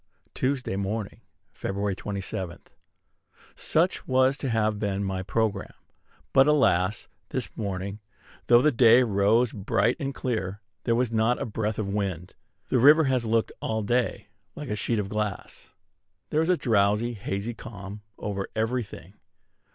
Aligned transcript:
Tuesday 0.33 0.75
Morning, 0.75 1.21
Feb. 1.53 1.95
27. 1.95 2.57
Such 3.53 4.07
was 4.07 4.35
to 4.39 4.49
have 4.49 4.79
been 4.79 5.03
my 5.03 5.21
programme; 5.21 5.75
but, 6.33 6.47
alas! 6.47 7.07
this 7.29 7.55
morning, 7.55 7.99
though 8.47 8.63
the 8.63 8.71
day 8.71 9.03
rose 9.03 9.53
bright 9.53 9.95
and 9.99 10.15
clear, 10.15 10.59
there 10.85 10.95
was 10.95 11.11
not 11.11 11.39
a 11.39 11.45
breath 11.45 11.77
of 11.77 11.87
wind. 11.87 12.33
The 12.69 12.79
river 12.79 13.03
has 13.03 13.25
looked 13.27 13.51
all 13.61 13.83
day 13.83 14.25
like 14.55 14.69
a 14.69 14.75
sheet 14.75 14.97
of 14.97 15.07
glass. 15.07 15.69
There 16.31 16.41
is 16.41 16.49
a 16.49 16.57
drowsy, 16.57 17.13
hazy 17.13 17.53
calm 17.53 18.01
over 18.17 18.47
every 18.55 18.81
thing. 18.81 19.13